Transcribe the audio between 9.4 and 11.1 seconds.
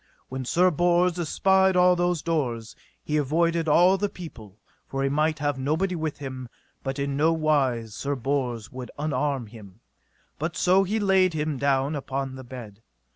him, but so he